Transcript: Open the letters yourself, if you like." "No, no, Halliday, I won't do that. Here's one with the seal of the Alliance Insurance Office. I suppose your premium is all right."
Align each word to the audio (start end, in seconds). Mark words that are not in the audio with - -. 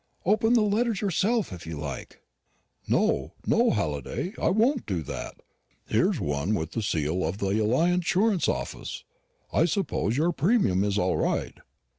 Open 0.25 0.53
the 0.55 0.63
letters 0.63 0.99
yourself, 0.99 1.53
if 1.53 1.67
you 1.67 1.77
like." 1.77 2.23
"No, 2.87 3.33
no, 3.45 3.69
Halliday, 3.69 4.33
I 4.41 4.49
won't 4.49 4.87
do 4.87 5.03
that. 5.03 5.35
Here's 5.85 6.19
one 6.19 6.55
with 6.55 6.71
the 6.71 6.81
seal 6.81 7.23
of 7.23 7.37
the 7.37 7.61
Alliance 7.63 7.97
Insurance 7.97 8.47
Office. 8.49 9.03
I 9.53 9.65
suppose 9.65 10.17
your 10.17 10.31
premium 10.31 10.83
is 10.83 10.97
all 10.97 11.17
right." 11.17 11.55